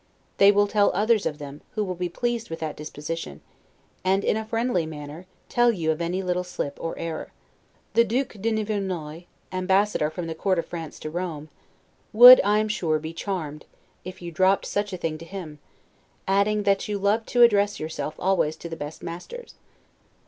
[0.37, 3.41] They will tell others of them, who will be pleased with that disposition,
[4.03, 7.31] and, in a friendly manner, tell you of any little slip or error.
[7.93, 11.49] The Duke de Nivernois [At that time Ambassador from the Court of France to Rome.]
[12.13, 13.67] would, I am sure, be charmed,
[14.03, 15.59] if you dropped such a thing to him;
[16.27, 19.53] adding, that you loved to address yourself always to the best masters.